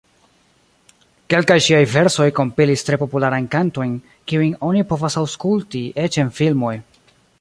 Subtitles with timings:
[1.33, 3.93] Kelkaj ŝiaj versoj kompilis tre popularajn kantojn,
[4.33, 6.75] kiujn oni povas aŭskulti eĉ en filmoj.